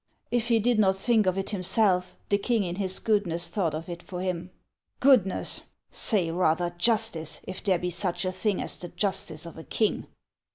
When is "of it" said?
1.27-1.51, 3.75-4.01